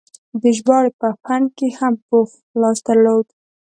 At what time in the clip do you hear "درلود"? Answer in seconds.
2.87-3.27